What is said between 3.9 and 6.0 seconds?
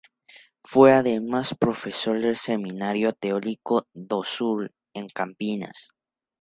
do Sul, en Campinas.